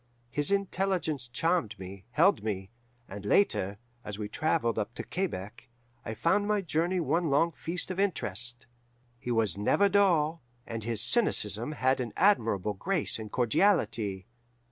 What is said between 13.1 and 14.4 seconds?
and cordiality.